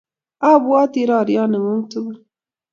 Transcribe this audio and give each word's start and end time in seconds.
a 0.49 0.51
bwati 0.63 1.01
rariot 1.09 1.47
ne 1.49 1.57
ng'un 1.61 1.81
tugul 1.89 2.17